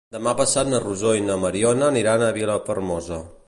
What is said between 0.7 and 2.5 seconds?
na Rosó i na Mariona aniran a